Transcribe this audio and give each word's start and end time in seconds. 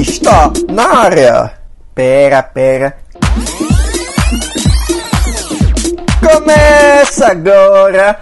Está 0.00 0.52
na 0.70 0.98
área. 0.98 1.52
Pera, 1.94 2.42
pera. 2.42 2.96
Começa 6.20 7.26
agora 7.26 8.18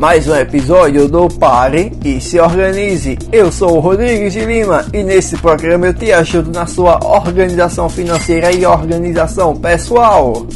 mais 0.00 0.26
um 0.26 0.34
episódio 0.34 1.06
do 1.06 1.28
Pare 1.28 1.92
e 2.02 2.22
se 2.22 2.40
organize. 2.40 3.18
Eu 3.30 3.52
sou 3.52 3.76
o 3.76 3.80
Rodrigues 3.80 4.32
de 4.32 4.40
Lima 4.46 4.86
e 4.94 5.02
nesse 5.02 5.36
programa 5.36 5.88
eu 5.88 5.94
te 5.94 6.10
ajudo 6.10 6.50
na 6.50 6.64
sua 6.64 6.98
organização 7.04 7.86
financeira 7.86 8.50
e 8.50 8.64
organização 8.64 9.54
pessoal. 9.54 10.46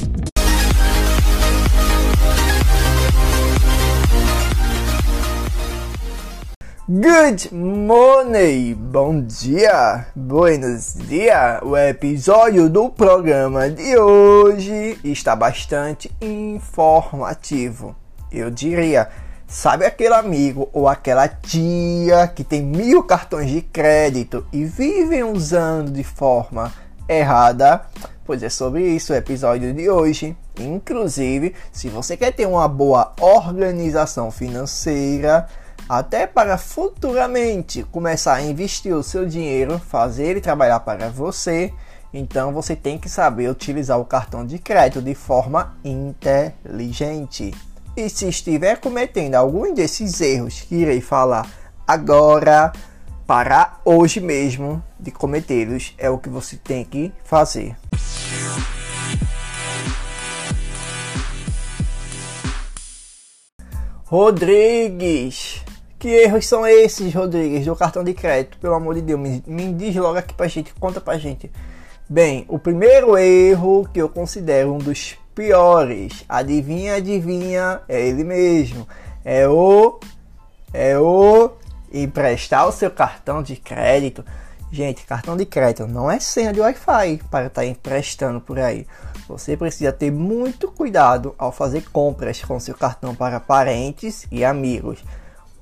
Good 6.87 7.49
morning, 7.51 8.75
bom 8.75 9.23
dia, 9.23 10.07
buenos 10.15 10.93
dias. 10.93 11.63
O 11.63 11.75
episódio 11.79 12.69
do 12.69 12.91
programa 12.91 13.71
de 13.71 13.97
hoje 13.97 14.99
está 15.03 15.35
bastante 15.35 16.15
informativo. 16.21 17.97
Eu 18.31 18.51
diria, 18.51 19.09
sabe 19.47 19.87
aquele 19.87 20.13
amigo 20.13 20.69
ou 20.75 20.87
aquela 20.87 21.27
tia 21.27 22.29
que 22.29 22.45
tem 22.45 22.63
mil 22.63 23.03
cartões 23.03 23.51
de 23.51 23.63
crédito 23.63 24.47
e 24.53 24.67
vivem 24.67 25.25
usando 25.25 25.91
de 25.91 26.05
forma 26.05 26.71
errada? 27.09 27.81
Pois 28.27 28.43
é 28.43 28.51
sobre 28.51 28.83
isso 28.83 29.15
o 29.15 29.17
episódio 29.17 29.73
de 29.73 29.89
hoje. 29.89 30.37
Inclusive, 30.61 31.55
se 31.73 31.89
você 31.89 32.15
quer 32.15 32.33
ter 32.33 32.45
uma 32.45 32.69
boa 32.69 33.15
organização 33.19 34.31
financeira, 34.31 35.49
até 35.89 36.27
para 36.27 36.57
futuramente 36.57 37.83
começar 37.85 38.35
a 38.35 38.43
investir 38.43 38.95
o 38.95 39.03
seu 39.03 39.27
dinheiro, 39.27 39.79
fazer 39.79 40.27
ele 40.27 40.41
trabalhar 40.41 40.81
para 40.81 41.09
você, 41.09 41.73
então 42.13 42.53
você 42.53 42.77
tem 42.77 42.97
que 42.97 43.09
saber 43.09 43.51
utilizar 43.51 43.99
o 43.99 44.05
cartão 44.05 44.47
de 44.47 44.59
crédito 44.59 45.03
de 45.03 45.15
forma 45.15 45.77
inteligente. 45.85 47.53
E 47.97 48.09
se 48.09 48.29
estiver 48.29 48.81
cometendo 48.81 49.35
algum 49.35 49.73
desses 49.75 50.21
erros 50.21 50.61
que 50.63 50.77
irei 50.77 51.01
falar 51.01 51.47
agora, 51.87 52.73
parar 53.27 53.81
hoje 53.85 54.21
mesmo 54.21 54.83
de 54.99 55.11
cometê-los 55.11 55.95
é 55.99 56.09
o 56.09 56.19
que 56.19 56.29
você 56.29 56.57
tem 56.57 56.85
que 56.85 57.13
fazer. 57.25 57.77
Rodrigues 64.05 65.64
que 66.05 66.11
erros 66.11 66.47
são 66.47 66.67
esses, 66.67 67.15
Rodrigues, 67.15 67.65
do 67.65 67.75
cartão 67.75 68.05
de 68.05 68.13
crédito? 68.13 68.59
Pelo 68.59 68.75
amor 68.75 68.95
de 68.95 69.01
Deus, 69.01 69.19
me, 69.19 69.43
me 69.47 69.73
diz 69.73 69.97
logo 69.97 70.19
aqui 70.19 70.35
pra 70.35 70.47
gente, 70.47 70.75
conta 70.75 71.01
pra 71.01 71.17
gente. 71.17 71.51
Bem, 72.07 72.45
o 72.47 72.59
primeiro 72.59 73.17
erro 73.17 73.89
que 73.91 74.03
eu 74.03 74.11
considero 74.11 74.75
um 74.75 74.77
dos 74.77 75.17
piores, 75.35 76.23
adivinha, 76.29 76.97
adivinha, 76.97 77.81
é 77.89 78.07
ele 78.07 78.23
mesmo. 78.23 78.87
É 79.25 79.49
o 79.49 79.99
é 80.75 80.99
o 80.99 81.53
emprestar 81.91 82.69
o 82.69 82.73
seu 82.73 82.91
cartão 82.91 83.43
de 83.43 83.57
crédito. 83.57 84.23
Gente, 84.71 85.07
cartão 85.07 85.35
de 85.35 85.47
crédito 85.47 85.87
não 85.87 86.11
é 86.11 86.21
senha 86.21 86.53
de 86.53 86.61
Wi-Fi 86.61 87.23
para 87.31 87.47
estar 87.47 87.63
tá 87.63 87.67
emprestando 87.67 88.43
por 88.43 88.59
aí. 88.59 88.87
Você 89.27 89.57
precisa 89.57 89.91
ter 89.91 90.11
muito 90.11 90.71
cuidado 90.71 91.35
ao 91.39 91.51
fazer 91.51 91.83
compras 91.91 92.45
com 92.45 92.61
seu 92.61 92.75
cartão 92.75 93.15
para 93.15 93.41
parentes 93.41 94.27
e 94.31 94.45
amigos. 94.45 95.03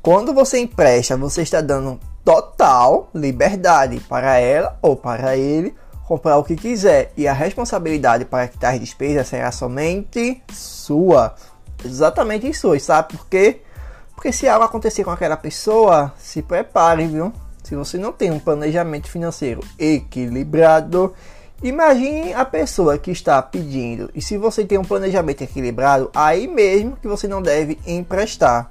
Quando 0.02 0.34
você 0.34 0.58
empresta, 0.58 1.16
você 1.16 1.42
está 1.42 1.60
dando 1.60 2.00
total 2.24 3.08
liberdade 3.14 4.00
para 4.00 4.36
ela 4.36 4.76
ou 4.82 4.96
para 4.96 5.36
ele 5.36 5.76
comprar 6.08 6.38
o 6.38 6.42
que 6.42 6.56
quiser 6.56 7.12
e 7.16 7.28
a 7.28 7.32
responsabilidade 7.32 8.24
para 8.24 8.48
quitar 8.48 8.74
as 8.74 8.80
despesas 8.80 9.28
será 9.28 9.52
somente 9.52 10.42
sua. 10.52 11.36
Exatamente 11.84 12.52
sua, 12.52 12.80
sabe 12.80 13.16
por 13.16 13.28
quê? 13.28 13.60
Porque 14.12 14.32
se 14.32 14.48
algo 14.48 14.64
acontecer 14.64 15.04
com 15.04 15.10
aquela 15.12 15.36
pessoa, 15.36 16.12
se 16.18 16.42
prepare, 16.42 17.06
viu? 17.06 17.32
Se 17.62 17.76
você 17.76 17.96
não 17.96 18.10
tem 18.12 18.32
um 18.32 18.40
planejamento 18.40 19.08
financeiro 19.08 19.60
equilibrado, 19.78 21.14
imagine 21.62 22.34
a 22.34 22.44
pessoa 22.44 22.98
que 22.98 23.12
está 23.12 23.40
pedindo. 23.40 24.10
E 24.16 24.20
se 24.20 24.36
você 24.36 24.64
tem 24.64 24.78
um 24.78 24.84
planejamento 24.84 25.42
equilibrado, 25.42 26.10
aí 26.12 26.48
mesmo 26.48 26.96
que 26.96 27.06
você 27.06 27.28
não 27.28 27.40
deve 27.40 27.78
emprestar. 27.86 28.68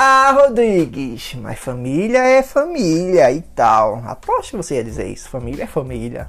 Ah, 0.00 0.30
Rodrigues, 0.30 1.34
mas 1.34 1.58
família 1.58 2.20
é 2.20 2.40
família 2.40 3.32
e 3.32 3.40
tal. 3.40 4.00
Aposto 4.06 4.50
que 4.52 4.56
você 4.56 4.76
ia 4.76 4.84
dizer 4.84 5.08
isso. 5.08 5.28
Família 5.28 5.64
é 5.64 5.66
família. 5.66 6.28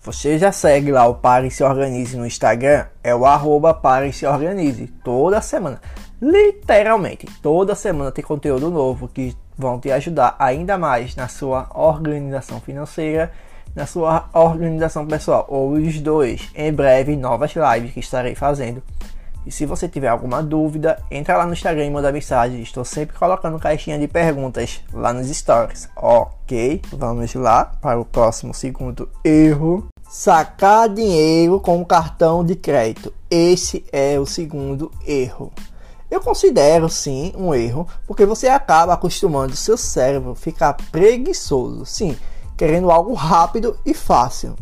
você 0.00 0.38
já 0.38 0.52
segue 0.52 0.92
lá 0.92 1.04
o 1.04 1.16
Pare 1.16 1.50
Se 1.50 1.64
Organize 1.64 2.16
no 2.16 2.24
Instagram, 2.24 2.86
é 3.02 3.12
o 3.12 3.26
arroba 3.26 3.74
Pare 3.74 4.12
Se 4.12 4.24
Organize, 4.24 4.86
toda 5.02 5.40
semana. 5.40 5.80
Literalmente, 6.22 7.26
toda 7.42 7.74
semana 7.74 8.12
tem 8.12 8.24
conteúdo 8.24 8.70
novo 8.70 9.08
que 9.08 9.36
vão 9.58 9.80
te 9.80 9.90
ajudar 9.90 10.36
ainda 10.38 10.78
mais 10.78 11.16
na 11.16 11.26
sua 11.26 11.68
organização 11.74 12.60
financeira, 12.60 13.32
na 13.74 13.84
sua 13.84 14.28
organização 14.32 15.04
pessoal, 15.04 15.46
ou 15.48 15.72
os 15.72 16.00
dois. 16.00 16.52
Em 16.54 16.72
breve, 16.72 17.16
novas 17.16 17.52
lives 17.56 17.92
que 17.92 17.98
estarei 17.98 18.36
fazendo 18.36 18.80
e 19.46 19.52
se 19.52 19.66
você 19.66 19.88
tiver 19.88 20.08
alguma 20.08 20.42
dúvida, 20.42 21.02
entra 21.10 21.36
lá 21.36 21.46
no 21.46 21.52
Instagram 21.52 21.84
e 21.84 21.90
manda 21.90 22.10
mensagem. 22.10 22.62
Estou 22.62 22.84
sempre 22.84 23.16
colocando 23.16 23.58
caixinha 23.58 23.98
de 23.98 24.08
perguntas 24.08 24.80
lá 24.92 25.12
nos 25.12 25.28
stories. 25.28 25.88
Ok, 25.96 26.80
vamos 26.92 27.34
lá 27.34 27.64
para 27.64 28.00
o 28.00 28.04
próximo 28.04 28.54
segundo 28.54 29.08
erro. 29.22 29.86
Sacar 30.08 30.88
dinheiro 30.88 31.60
com 31.60 31.84
cartão 31.84 32.44
de 32.44 32.54
crédito. 32.56 33.12
Esse 33.30 33.84
é 33.92 34.18
o 34.18 34.24
segundo 34.24 34.90
erro. 35.06 35.52
Eu 36.10 36.20
considero 36.20 36.88
sim 36.88 37.32
um 37.36 37.52
erro, 37.54 37.88
porque 38.06 38.24
você 38.24 38.46
acaba 38.46 38.94
acostumando 38.94 39.56
seu 39.56 39.76
cérebro 39.76 40.30
a 40.30 40.36
ficar 40.36 40.74
preguiçoso, 40.92 41.84
sim, 41.84 42.16
querendo 42.56 42.90
algo 42.90 43.14
rápido 43.14 43.76
e 43.84 43.92
fácil. 43.92 44.54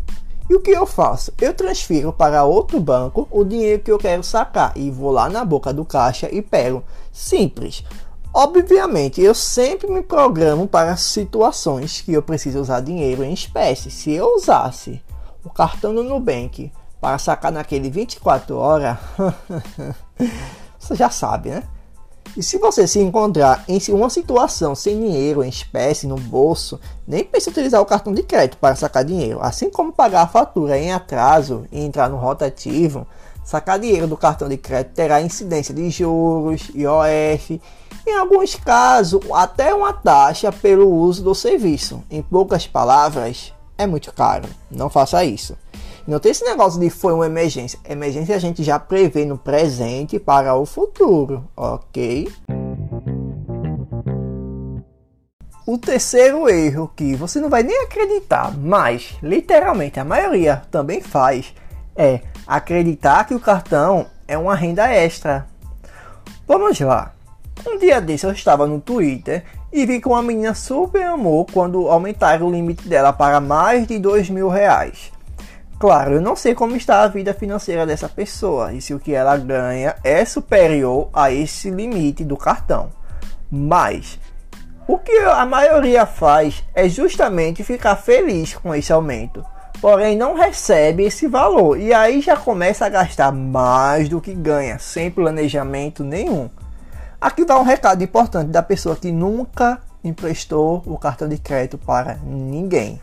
E 0.53 0.55
o 0.55 0.61
que 0.61 0.71
eu 0.71 0.85
faço? 0.85 1.33
Eu 1.41 1.55
transfiro 1.55 2.13
para 2.13 2.45
outro 2.45 2.79
banco 2.79 3.27
o 3.31 3.43
dinheiro 3.43 3.83
que 3.83 3.91
eu 3.91 3.97
quero 3.97 4.23
sacar 4.23 4.75
e 4.77 4.91
vou 4.91 5.11
lá 5.11 5.27
na 5.27 5.47
boca 5.47 5.73
do 5.73 5.83
caixa 5.83 6.29
e 6.31 6.43
pego. 6.43 6.85
Simples. 7.11 7.83
Obviamente, 8.35 9.23
eu 9.23 9.35
sempre 9.35 9.91
me 9.91 10.03
programo 10.03 10.69
para 10.69 10.95
situações 10.95 12.03
que 12.03 12.13
eu 12.13 12.21
preciso 12.23 12.61
usar 12.61 12.81
dinheiro 12.81 13.25
em 13.25 13.33
espécie. 13.33 13.91
Se 13.91 14.13
eu 14.13 14.37
usasse 14.37 15.03
o 15.43 15.49
cartão 15.49 15.95
do 15.95 16.05
Nubank 16.05 16.71
para 17.01 17.17
sacar 17.17 17.51
naquele 17.51 17.89
24 17.89 18.55
horas, 18.55 18.99
você 20.79 20.95
já 20.95 21.09
sabe, 21.09 21.49
né? 21.49 21.63
E 22.34 22.43
se 22.43 22.56
você 22.56 22.87
se 22.87 22.99
encontrar 22.99 23.62
em 23.69 23.79
uma 23.90 24.08
situação 24.08 24.75
sem 24.75 24.99
dinheiro 24.99 25.44
em 25.44 25.49
espécie 25.49 26.06
no 26.06 26.17
bolso, 26.17 26.81
nem 27.06 27.23
pense 27.23 27.50
utilizar 27.50 27.81
o 27.81 27.87
cartão 27.87 28.12
de 28.12 28.23
crédito 28.23 28.56
para 28.56 28.75
sacar 28.75 29.05
dinheiro. 29.05 29.38
Assim 29.43 29.69
como 29.69 29.93
pagar 29.93 30.23
a 30.23 30.26
fatura 30.26 30.79
em 30.79 30.93
atraso 30.93 31.67
e 31.70 31.81
entrar 31.81 32.08
no 32.08 32.17
rotativo, 32.17 33.06
sacar 33.44 33.79
dinheiro 33.79 34.06
do 34.06 34.17
cartão 34.17 34.49
de 34.49 34.56
crédito 34.56 34.94
terá 34.94 35.20
incidência 35.20 35.75
de 35.75 35.90
juros, 35.90 36.70
IOF, 36.75 37.61
em 38.06 38.17
alguns 38.17 38.55
casos 38.55 39.20
até 39.34 39.75
uma 39.75 39.93
taxa 39.93 40.50
pelo 40.50 40.88
uso 40.88 41.23
do 41.23 41.34
serviço. 41.34 42.02
Em 42.11 42.23
poucas 42.23 42.67
palavras, 42.67 43.52
é 43.76 43.87
muito 43.87 44.11
caro. 44.11 44.49
Não 44.70 44.88
faça 44.88 45.23
isso. 45.23 45.55
Não 46.07 46.19
tem 46.19 46.33
esse 46.33 46.45
negócio 46.45 46.81
de 46.81 46.91
foi 46.91 47.13
uma 47.13 47.27
emergência. 47.27 47.79
Emergência 47.89 48.35
a 48.35 48.39
gente 48.39 48.63
já 48.63 48.79
prevê 48.79 49.25
no 49.25 49.39
presente 49.39 50.19
para 50.19 50.55
o 50.55 50.67
futuro, 50.67 51.45
ok? 51.57 52.29
O 55.65 55.79
terceiro 55.79 56.49
erro 56.49 56.91
que 56.97 57.15
você 57.15 57.41
não 57.41 57.49
vai 57.49 57.63
nem 57.63 57.83
acreditar, 57.83 58.53
mas 58.59 59.17
literalmente 59.23 60.01
a 60.01 60.05
maioria 60.05 60.63
também 60.73 61.01
faz, 61.01 61.55
é 61.95 62.21
acreditar 62.45 63.25
que 63.25 63.35
o 63.35 63.41
cartão 63.41 64.07
é 64.27 64.37
uma 64.37 64.57
renda 64.57 64.93
extra. 64.93 65.47
Vamos 66.49 66.81
lá. 66.81 67.13
Um 67.65 67.79
dia 67.79 68.01
desse 68.01 68.27
eu 68.27 68.33
estava 68.33 68.67
no 68.67 68.81
Twitter 68.81 69.45
e 69.73 69.87
vi 69.87 70.01
que 70.01 70.09
uma 70.09 70.21
menina 70.21 70.53
super 70.53 71.05
amou 71.05 71.47
quando 71.47 71.89
aumentaram 71.89 72.49
o 72.49 72.51
limite 72.51 72.89
dela 72.89 73.13
para 73.13 73.41
mais 73.41 73.87
de 73.87 74.01
dois 74.01 74.29
mil 74.29 74.49
reais. 74.49 75.13
Claro, 75.82 76.14
eu 76.14 76.20
não 76.20 76.37
sei 76.37 76.55
como 76.55 76.76
está 76.76 77.02
a 77.02 77.08
vida 77.08 77.34
financeira 77.34 77.84
dessa 77.84 78.08
pessoa 78.08 78.73
e 78.73 78.81
se 78.81 78.94
o 78.94 79.00
que 79.00 79.12
ela 79.12 79.37
ganha 79.37 79.96
é 80.05 80.25
superior 80.25 81.11
a 81.12 81.32
esse 81.32 81.70
limite 81.70 82.23
do 82.23 82.37
cartão. 82.37 82.93
Mas 83.50 84.17
o 84.87 84.96
que 84.96 85.11
a 85.19 85.44
maioria 85.44 86.06
faz 86.06 86.62
é 86.73 86.88
justamente 86.88 87.64
ficar 87.64 87.96
feliz 87.96 88.55
com 88.55 88.73
esse 88.73 88.93
aumento, 88.93 89.44
porém 89.81 90.17
não 90.17 90.37
recebe 90.37 91.02
esse 91.02 91.26
valor 91.26 91.76
e 91.76 91.93
aí 91.93 92.20
já 92.20 92.37
começa 92.37 92.87
a 92.87 92.88
gastar 92.88 93.32
mais 93.32 94.08
do 94.08 94.20
que 94.20 94.34
ganha, 94.34 94.79
sem 94.79 95.11
planejamento 95.11 96.05
nenhum. 96.05 96.49
Aqui 97.20 97.44
dá 97.44 97.58
um 97.58 97.64
recado 97.64 98.05
importante 98.05 98.50
da 98.50 98.62
pessoa 98.62 98.94
que 98.94 99.11
nunca 99.11 99.81
emprestou 100.05 100.81
o 100.87 100.96
cartão 100.96 101.29
de 101.29 101.38
crédito 101.38 101.76
para 101.76 102.20
ninguém 102.23 103.00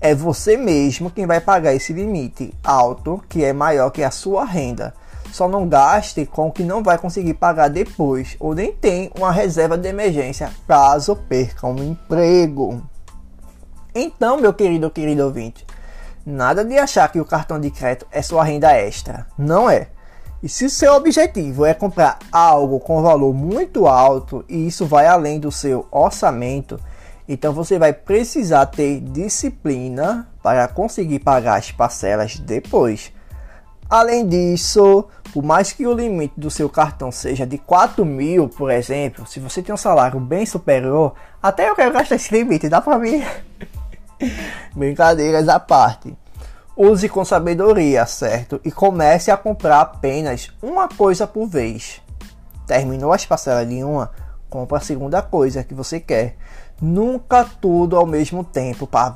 é 0.00 0.14
você 0.14 0.56
mesmo 0.56 1.10
quem 1.10 1.26
vai 1.26 1.40
pagar 1.40 1.74
esse 1.74 1.92
limite 1.92 2.52
alto, 2.62 3.22
que 3.28 3.44
é 3.44 3.52
maior 3.52 3.90
que 3.90 4.02
a 4.02 4.10
sua 4.10 4.44
renda. 4.44 4.94
Só 5.32 5.48
não 5.48 5.68
gaste 5.68 6.24
com 6.24 6.48
o 6.48 6.52
que 6.52 6.62
não 6.62 6.82
vai 6.82 6.98
conseguir 6.98 7.34
pagar 7.34 7.68
depois, 7.68 8.36
ou 8.38 8.54
nem 8.54 8.72
tem 8.72 9.10
uma 9.16 9.32
reserva 9.32 9.76
de 9.76 9.88
emergência 9.88 10.50
caso 10.66 11.16
perca 11.16 11.66
um 11.66 11.82
emprego. 11.82 12.82
Então, 13.94 14.40
meu 14.40 14.52
querido 14.52 14.90
querido 14.90 15.24
ouvinte, 15.24 15.66
nada 16.24 16.64
de 16.64 16.78
achar 16.78 17.10
que 17.10 17.20
o 17.20 17.24
cartão 17.24 17.58
de 17.58 17.70
crédito 17.70 18.06
é 18.10 18.22
sua 18.22 18.44
renda 18.44 18.72
extra. 18.72 19.26
Não 19.38 19.68
é. 19.68 19.88
E 20.42 20.48
se 20.48 20.68
seu 20.68 20.94
objetivo 20.94 21.64
é 21.64 21.72
comprar 21.72 22.18
algo 22.30 22.78
com 22.78 23.02
valor 23.02 23.32
muito 23.32 23.86
alto 23.86 24.44
e 24.48 24.66
isso 24.66 24.84
vai 24.84 25.06
além 25.06 25.40
do 25.40 25.50
seu 25.50 25.86
orçamento, 25.90 26.78
então 27.28 27.52
você 27.52 27.78
vai 27.78 27.92
precisar 27.92 28.66
ter 28.66 29.00
disciplina 29.00 30.28
para 30.42 30.68
conseguir 30.68 31.18
pagar 31.18 31.56
as 31.56 31.72
parcelas 31.72 32.38
depois. 32.38 33.12
Além 33.88 34.26
disso, 34.26 35.06
por 35.32 35.44
mais 35.44 35.72
que 35.72 35.86
o 35.86 35.92
limite 35.92 36.34
do 36.36 36.50
seu 36.50 36.68
cartão 36.68 37.12
seja 37.12 37.46
de 37.46 37.56
4 37.56 38.04
mil, 38.04 38.48
por 38.48 38.70
exemplo, 38.70 39.26
se 39.26 39.38
você 39.38 39.62
tem 39.62 39.74
um 39.74 39.78
salário 39.78 40.18
bem 40.18 40.44
superior, 40.44 41.14
até 41.40 41.68
eu 41.68 41.76
quero 41.76 41.92
gastar 41.92 42.16
esse 42.16 42.34
limite, 42.34 42.68
dá 42.68 42.80
para 42.80 42.98
mim? 42.98 43.22
Brincadeiras 44.74 45.48
à 45.48 45.60
parte. 45.60 46.16
Use 46.76 47.08
com 47.08 47.24
sabedoria, 47.24 48.04
certo? 48.06 48.60
E 48.64 48.70
comece 48.70 49.30
a 49.30 49.36
comprar 49.36 49.80
apenas 49.80 50.50
uma 50.60 50.88
coisa 50.88 51.26
por 51.26 51.46
vez. 51.46 52.02
Terminou 52.66 53.12
as 53.12 53.24
parcelas 53.24 53.68
de 53.68 53.82
uma, 53.84 54.10
compra 54.50 54.78
a 54.78 54.80
segunda 54.80 55.22
coisa 55.22 55.64
que 55.64 55.72
você 55.72 56.00
quer. 56.00 56.36
Nunca 56.80 57.44
tudo 57.44 57.96
ao 57.96 58.06
mesmo 58.06 58.44
tempo 58.44 58.86
para 58.86 59.14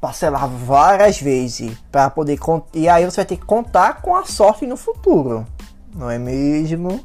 parcelar 0.00 0.48
várias 0.48 1.20
vezes 1.20 1.76
para 1.90 2.08
poder 2.08 2.38
e 2.72 2.88
aí 2.88 3.04
você 3.04 3.16
vai 3.16 3.24
ter 3.26 3.36
que 3.36 3.44
contar 3.44 4.00
com 4.00 4.16
a 4.16 4.24
sorte 4.24 4.66
no 4.66 4.76
futuro, 4.76 5.44
não 5.94 6.10
é 6.10 6.18
mesmo? 6.18 7.04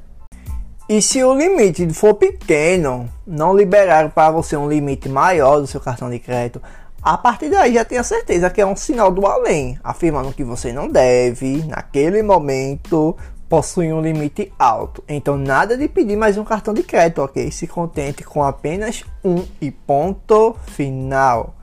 E 0.87 1.01
se 1.01 1.23
o 1.23 1.35
limite 1.35 1.91
for 1.93 2.13
pequeno, 2.13 3.09
não 3.25 3.57
liberar 3.57 4.11
para 4.11 4.31
você 4.31 4.55
um 4.55 4.69
limite 4.69 5.09
maior 5.09 5.59
do 5.59 5.67
seu 5.67 5.81
cartão 5.81 6.09
de 6.09 6.19
crédito, 6.19 6.61
a 7.01 7.17
partir 7.17 7.49
daí 7.49 7.73
já 7.73 7.83
tenha 7.83 8.03
certeza 8.03 8.49
que 8.49 8.61
é 8.61 8.65
um 8.65 8.75
sinal 8.75 9.11
do 9.11 9.25
além, 9.25 9.79
afirmando 9.83 10.31
que 10.31 10.43
você 10.43 10.71
não 10.71 10.87
deve, 10.87 11.63
naquele 11.65 12.21
momento, 12.21 13.17
possuem 13.49 13.93
um 13.93 14.01
limite 14.01 14.51
alto. 14.57 15.03
Então 15.07 15.37
nada 15.37 15.77
de 15.77 15.87
pedir 15.87 16.15
mais 16.15 16.37
um 16.37 16.43
cartão 16.43 16.73
de 16.73 16.83
crédito, 16.83 17.21
ok? 17.21 17.51
Se 17.51 17.67
contente 17.67 18.23
com 18.23 18.43
apenas 18.43 19.03
um 19.23 19.43
e 19.61 19.71
ponto 19.71 20.55
final. 20.67 21.55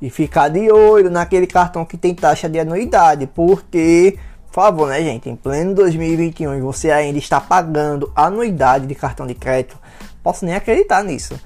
E 0.00 0.10
ficar 0.10 0.48
de 0.48 0.70
olho 0.70 1.10
naquele 1.10 1.46
cartão 1.46 1.84
que 1.84 1.96
tem 1.96 2.14
taxa 2.14 2.48
de 2.48 2.58
anuidade, 2.58 3.26
porque, 3.26 4.18
por 4.48 4.54
favor, 4.54 4.88
né, 4.88 5.02
gente, 5.02 5.30
em 5.30 5.36
pleno 5.36 5.74
2021 5.74 6.54
e 6.54 6.60
você 6.60 6.90
ainda 6.90 7.18
está 7.18 7.40
pagando 7.40 8.10
anuidade 8.14 8.86
de 8.86 8.94
cartão 8.94 9.26
de 9.26 9.34
crédito, 9.34 9.78
posso 10.22 10.44
nem 10.44 10.54
acreditar 10.54 11.02
nisso. 11.02 11.38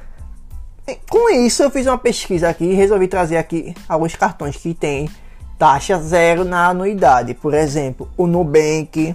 Com 1.08 1.28
isso, 1.30 1.62
eu 1.62 1.70
fiz 1.70 1.86
uma 1.86 1.98
pesquisa 1.98 2.48
aqui 2.48 2.64
e 2.64 2.74
resolvi 2.74 3.06
trazer 3.06 3.36
aqui 3.36 3.74
alguns 3.88 4.16
cartões 4.16 4.56
que 4.56 4.72
têm 4.72 5.08
taxa 5.58 5.98
zero 5.98 6.44
na 6.44 6.68
anuidade. 6.68 7.34
Por 7.34 7.52
exemplo, 7.52 8.08
o 8.16 8.26
Nubank, 8.26 9.14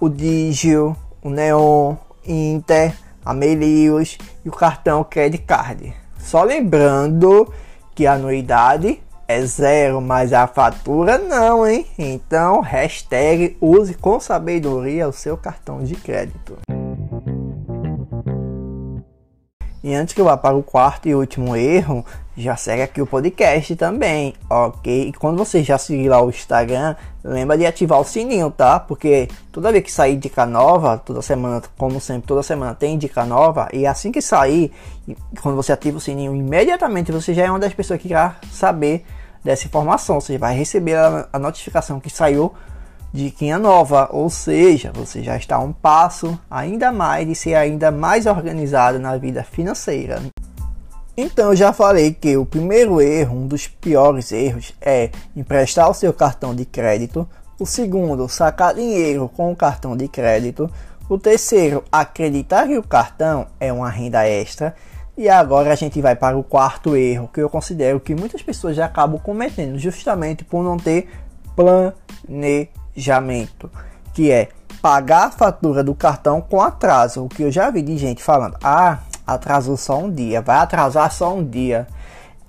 o 0.00 0.08
Digio, 0.08 0.96
o 1.22 1.30
Neon, 1.30 1.96
Inter, 2.26 2.94
a 3.24 3.34
Melius 3.34 4.18
e 4.44 4.48
o 4.48 4.52
cartão 4.52 5.04
Credit 5.04 5.44
Card. 5.44 5.94
Só 6.18 6.42
lembrando 6.42 7.52
que 7.94 8.06
a 8.06 8.14
anuidade 8.14 9.00
é 9.26 9.42
zero, 9.42 10.00
mas 10.00 10.32
a 10.32 10.46
fatura 10.46 11.18
não, 11.18 11.66
hein? 11.66 11.86
Então, 11.98 12.60
hashtag 12.60 13.56
use 13.60 13.94
com 13.94 14.18
sabedoria 14.18 15.08
o 15.08 15.12
seu 15.12 15.36
cartão 15.36 15.82
de 15.82 15.94
crédito. 15.94 16.56
E 19.82 19.94
antes 19.94 20.12
que 20.14 20.20
eu 20.20 20.24
vá 20.24 20.36
para 20.36 20.56
o 20.56 20.62
quarto 20.62 21.08
e 21.08 21.14
último 21.14 21.54
erro, 21.54 22.04
já 22.36 22.56
segue 22.56 22.82
aqui 22.82 23.00
o 23.00 23.06
podcast 23.06 23.74
também, 23.76 24.34
ok? 24.50 25.08
E 25.08 25.12
quando 25.12 25.38
você 25.38 25.62
já 25.62 25.78
seguir 25.78 26.08
lá 26.08 26.20
o 26.20 26.30
Instagram, 26.30 26.96
lembra 27.22 27.56
de 27.56 27.64
ativar 27.64 28.00
o 28.00 28.04
sininho, 28.04 28.50
tá? 28.50 28.80
Porque 28.80 29.28
toda 29.52 29.70
vez 29.70 29.84
que 29.84 29.92
sair 29.92 30.16
dica 30.16 30.46
nova, 30.46 30.98
toda 30.98 31.22
semana, 31.22 31.62
como 31.76 32.00
sempre, 32.00 32.26
toda 32.26 32.42
semana 32.42 32.74
tem 32.74 32.98
dica 32.98 33.24
nova. 33.24 33.68
E 33.72 33.86
assim 33.86 34.10
que 34.10 34.20
sair, 34.20 34.72
quando 35.42 35.56
você 35.56 35.72
ativa 35.72 35.98
o 35.98 36.00
sininho, 36.00 36.34
imediatamente 36.34 37.12
você 37.12 37.32
já 37.32 37.44
é 37.44 37.50
uma 37.50 37.58
das 37.58 37.72
pessoas 37.72 38.00
que 38.00 38.08
irá 38.08 38.36
saber 38.50 39.04
dessa 39.44 39.66
informação. 39.66 40.20
Você 40.20 40.38
vai 40.38 40.56
receber 40.56 40.96
a, 40.96 41.28
a 41.32 41.38
notificação 41.38 42.00
que 42.00 42.10
saiu 42.10 42.52
diquinha 43.12 43.58
nova, 43.58 44.08
ou 44.12 44.28
seja, 44.28 44.92
você 44.92 45.22
já 45.22 45.36
está 45.36 45.58
um 45.58 45.72
passo 45.72 46.38
ainda 46.50 46.92
mais 46.92 47.26
de 47.26 47.34
ser 47.34 47.54
ainda 47.54 47.90
mais 47.90 48.26
organizado 48.26 48.98
na 48.98 49.16
vida 49.16 49.42
financeira. 49.42 50.22
Então 51.16 51.50
eu 51.50 51.56
já 51.56 51.72
falei 51.72 52.14
que 52.14 52.36
o 52.36 52.46
primeiro 52.46 53.00
erro, 53.00 53.38
um 53.38 53.46
dos 53.48 53.66
piores 53.66 54.30
erros, 54.30 54.72
é 54.80 55.10
emprestar 55.34 55.90
o 55.90 55.94
seu 55.94 56.12
cartão 56.12 56.54
de 56.54 56.64
crédito. 56.64 57.28
O 57.58 57.66
segundo, 57.66 58.28
sacar 58.28 58.72
dinheiro 58.72 59.28
com 59.36 59.50
o 59.50 59.56
cartão 59.56 59.96
de 59.96 60.06
crédito. 60.06 60.70
O 61.08 61.18
terceiro, 61.18 61.82
acreditar 61.90 62.68
que 62.68 62.78
o 62.78 62.84
cartão 62.84 63.48
é 63.58 63.72
uma 63.72 63.90
renda 63.90 64.28
extra. 64.28 64.76
E 65.16 65.28
agora 65.28 65.72
a 65.72 65.74
gente 65.74 66.00
vai 66.00 66.14
para 66.14 66.38
o 66.38 66.44
quarto 66.44 66.94
erro, 66.94 67.28
que 67.34 67.40
eu 67.40 67.50
considero 67.50 67.98
que 67.98 68.14
muitas 68.14 68.40
pessoas 68.40 68.76
já 68.76 68.84
acabam 68.84 69.18
cometendo, 69.18 69.76
justamente 69.76 70.44
por 70.44 70.62
não 70.62 70.76
ter 70.76 71.08
planejamento, 71.56 72.77
que 74.12 74.30
é 74.30 74.48
pagar 74.82 75.26
a 75.26 75.30
fatura 75.30 75.82
do 75.82 75.94
cartão 75.94 76.40
com 76.40 76.60
atraso. 76.60 77.24
O 77.24 77.28
que 77.28 77.42
eu 77.42 77.50
já 77.50 77.70
vi 77.70 77.82
de 77.82 77.96
gente 77.96 78.22
falando, 78.22 78.56
ah, 78.62 78.98
atrasou 79.26 79.76
só 79.76 79.98
um 79.98 80.10
dia, 80.10 80.40
vai 80.40 80.58
atrasar 80.58 81.12
só 81.12 81.34
um 81.34 81.44
dia. 81.44 81.86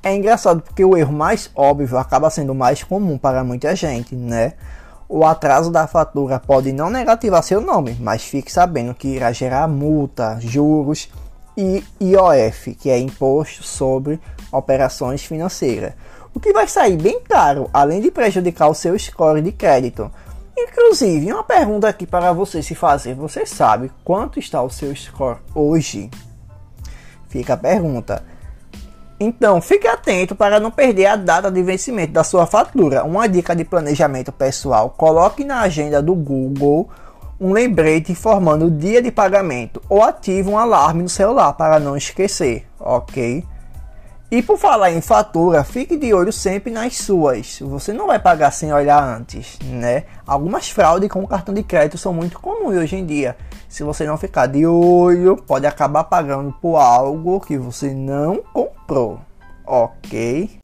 É 0.01 0.15
engraçado 0.15 0.61
porque 0.61 0.83
o 0.83 0.95
erro 0.95 1.11
mais 1.11 1.51
óbvio 1.53 1.97
acaba 1.97 2.29
sendo 2.29 2.55
mais 2.55 2.83
comum 2.83 3.17
para 3.17 3.43
muita 3.43 3.75
gente, 3.75 4.15
né? 4.15 4.53
O 5.07 5.25
atraso 5.25 5.71
da 5.71 5.87
fatura 5.87 6.39
pode 6.39 6.71
não 6.71 6.89
negativar 6.89 7.43
seu 7.43 7.59
nome, 7.59 7.97
mas 7.99 8.23
fique 8.23 8.51
sabendo 8.51 8.93
que 8.93 9.07
irá 9.07 9.31
gerar 9.31 9.67
multa, 9.67 10.37
juros 10.39 11.09
e 11.57 11.83
IOF, 11.99 12.75
que 12.75 12.89
é 12.89 12.97
Imposto 12.97 13.63
sobre 13.63 14.21
Operações 14.51 15.25
Financeiras, 15.25 15.93
o 16.33 16.39
que 16.39 16.53
vai 16.53 16.67
sair 16.67 16.95
bem 16.95 17.19
caro, 17.21 17.69
além 17.73 17.99
de 17.99 18.11
prejudicar 18.11 18.69
o 18.69 18.73
seu 18.73 18.97
score 18.97 19.41
de 19.41 19.51
crédito. 19.51 20.09
Inclusive, 20.61 21.31
uma 21.31 21.43
pergunta 21.43 21.87
aqui 21.87 22.05
para 22.05 22.33
você 22.33 22.61
se 22.61 22.75
fazer: 22.75 23.15
você 23.15 23.45
sabe 23.45 23.91
quanto 24.03 24.39
está 24.39 24.61
o 24.61 24.69
seu 24.69 24.93
score 24.95 25.39
hoje? 25.55 26.09
Fica 27.29 27.53
a 27.53 27.57
pergunta. 27.57 28.23
Então, 29.19 29.61
fique 29.61 29.87
atento 29.87 30.35
para 30.35 30.59
não 30.59 30.71
perder 30.71 31.05
a 31.07 31.15
data 31.15 31.51
de 31.51 31.61
vencimento 31.61 32.13
da 32.13 32.23
sua 32.23 32.45
fatura. 32.45 33.03
Uma 33.03 33.27
dica 33.27 33.55
de 33.55 33.63
planejamento 33.63 34.31
pessoal: 34.31 34.89
coloque 34.89 35.43
na 35.43 35.61
agenda 35.61 36.01
do 36.01 36.13
Google 36.13 36.89
um 37.39 37.53
lembrete 37.53 38.11
informando 38.11 38.65
o 38.65 38.71
dia 38.71 39.01
de 39.01 39.11
pagamento 39.11 39.81
ou 39.87 40.03
ative 40.03 40.49
um 40.49 40.57
alarme 40.57 41.03
no 41.03 41.09
celular 41.09 41.53
para 41.53 41.79
não 41.79 41.95
esquecer, 41.95 42.67
ok? 42.77 43.45
E 44.31 44.43
por 44.43 44.59
falar 44.59 44.91
em 44.91 45.01
fatura, 45.01 45.63
fique 45.63 45.97
de 45.97 46.13
olho 46.13 46.31
sempre 46.31 46.71
nas 46.71 46.97
suas. 46.97 47.57
Você 47.61 47.91
não 47.91 48.05
vai 48.05 48.19
pagar 48.19 48.51
sem 48.51 48.71
olhar 48.71 49.03
antes, 49.03 49.57
né? 49.65 50.03
Algumas 50.25 50.69
fraudes 50.69 51.09
com 51.09 51.25
cartão 51.25 51.51
de 51.51 51.63
crédito 51.63 51.97
são 51.97 52.13
muito 52.13 52.39
comuns 52.39 52.75
hoje 52.75 52.95
em 52.95 53.03
dia. 53.07 53.35
Se 53.67 53.81
você 53.81 54.05
não 54.05 54.17
ficar 54.19 54.45
de 54.45 54.67
olho, 54.67 55.35
pode 55.35 55.65
acabar 55.65 56.03
pagando 56.03 56.53
por 56.61 56.75
algo 56.75 57.39
que 57.39 57.57
você 57.57 57.91
não 57.91 58.43
comprou, 58.53 59.19
ok? 59.65 60.59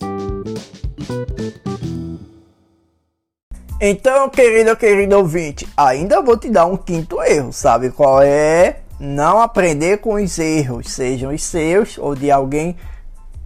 Então, 3.81 4.29
querido, 4.29 4.75
querido 4.75 5.17
ouvinte, 5.17 5.67
ainda 5.75 6.21
vou 6.21 6.37
te 6.37 6.51
dar 6.51 6.67
um 6.67 6.77
quinto 6.77 7.19
erro. 7.23 7.51
Sabe 7.51 7.89
qual 7.89 8.21
é? 8.21 8.81
Não 8.99 9.41
aprender 9.41 9.97
com 9.97 10.13
os 10.13 10.37
erros, 10.37 10.91
sejam 10.91 11.33
os 11.33 11.43
seus 11.43 11.97
ou 11.97 12.13
de 12.13 12.29
alguém 12.29 12.77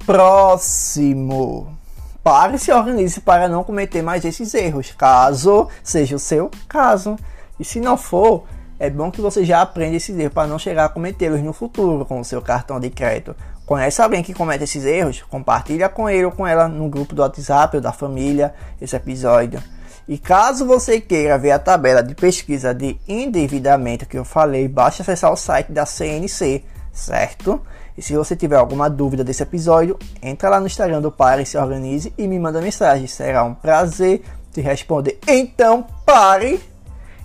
próximo. 0.09 1.77
Pare 2.23 2.55
e 2.55 2.59
se 2.59 2.71
organize 2.71 3.21
para 3.21 3.47
não 3.47 3.63
cometer 3.63 4.01
mais 4.01 4.25
esses 4.25 4.55
erros, 4.55 4.91
caso 4.97 5.67
seja 5.83 6.15
o 6.15 6.19
seu 6.19 6.49
caso. 6.67 7.15
E 7.59 7.63
se 7.63 7.79
não 7.79 7.95
for, 7.95 8.45
é 8.79 8.89
bom 8.89 9.11
que 9.11 9.21
você 9.21 9.45
já 9.45 9.61
aprenda 9.61 9.97
esses 9.97 10.17
erros 10.17 10.33
para 10.33 10.47
não 10.47 10.57
chegar 10.57 10.85
a 10.85 10.89
cometê-los 10.89 11.43
no 11.43 11.53
futuro 11.53 12.05
com 12.05 12.19
o 12.19 12.25
seu 12.25 12.41
cartão 12.41 12.79
de 12.79 12.89
crédito. 12.89 13.35
Conhece 13.67 14.01
alguém 14.01 14.23
que 14.23 14.33
comete 14.33 14.63
esses 14.63 14.83
erros? 14.83 15.21
Compartilha 15.29 15.87
com 15.87 16.09
ele 16.09 16.25
ou 16.25 16.31
com 16.31 16.47
ela 16.47 16.67
no 16.67 16.89
grupo 16.89 17.13
do 17.13 17.21
WhatsApp 17.21 17.75
ou 17.77 17.81
da 17.81 17.91
família 17.91 18.55
esse 18.81 18.95
episódio. 18.95 19.61
E 20.07 20.17
caso 20.17 20.65
você 20.65 20.99
queira 20.99 21.37
ver 21.37 21.51
a 21.51 21.59
tabela 21.59 22.01
de 22.01 22.15
pesquisa 22.15 22.73
de 22.73 22.99
endividamento 23.07 24.07
que 24.07 24.17
eu 24.17 24.25
falei, 24.25 24.67
basta 24.67 25.03
acessar 25.03 25.31
o 25.31 25.37
site 25.37 25.71
da 25.71 25.85
CNC, 25.85 26.65
certo? 26.91 27.61
E 27.97 28.01
se 28.01 28.15
você 28.15 28.35
tiver 28.35 28.55
alguma 28.55 28.89
dúvida 28.89 29.23
desse 29.23 29.43
episódio, 29.43 29.97
entra 30.21 30.49
lá 30.49 30.59
no 30.59 30.67
Instagram 30.67 31.01
do 31.01 31.11
Pare 31.11 31.45
se 31.45 31.57
organize 31.57 32.13
e 32.17 32.27
me 32.27 32.39
manda 32.39 32.61
mensagem. 32.61 33.07
Será 33.07 33.43
um 33.43 33.53
prazer 33.53 34.23
te 34.53 34.61
responder. 34.61 35.19
Então, 35.27 35.85
pare 36.05 36.61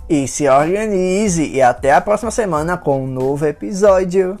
e 0.09 0.27
se 0.27 0.47
organize. 0.47 1.47
E 1.47 1.61
até 1.61 1.93
a 1.93 2.01
próxima 2.01 2.31
semana 2.31 2.77
com 2.77 3.03
um 3.03 3.07
novo 3.07 3.45
episódio. 3.45 4.37